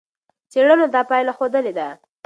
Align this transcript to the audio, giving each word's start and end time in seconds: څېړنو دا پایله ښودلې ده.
څېړنو 0.51 0.85
دا 0.95 1.01
پایله 1.09 1.31
ښودلې 1.37 1.73
ده. 1.77 1.87